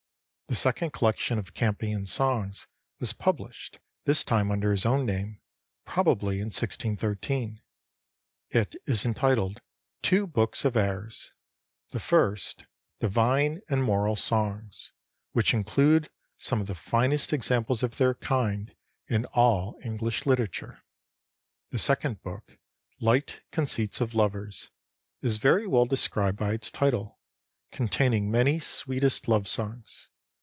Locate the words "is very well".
25.21-25.85